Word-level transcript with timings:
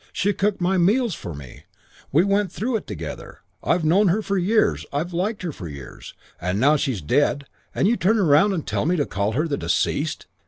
She 0.11 0.33
cooked 0.33 0.59
my 0.59 0.79
meals 0.79 1.13
for 1.13 1.35
me. 1.35 1.65
We 2.11 2.23
went 2.23 2.51
through 2.51 2.75
it 2.75 2.87
together. 2.87 3.41
I've 3.63 3.85
known 3.85 4.07
her 4.07 4.23
for 4.23 4.35
years. 4.35 4.83
I've 4.91 5.13
liked 5.13 5.43
her 5.43 5.51
for 5.51 5.67
years. 5.67 6.15
And 6.41 6.59
now 6.59 6.75
she's 6.75 7.01
dead 7.03 7.45
and 7.75 7.87
you 7.87 7.95
turn 7.97 8.17
around 8.17 8.51
and 8.53 8.65
tell 8.65 8.87
me 8.87 8.95
to 8.95 9.05
call 9.05 9.33
her 9.33 9.47
the 9.47 9.57
deceased. 9.57 10.25